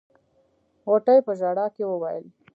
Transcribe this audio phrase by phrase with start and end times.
[0.87, 2.25] غوټۍ په ژړا کې وويل.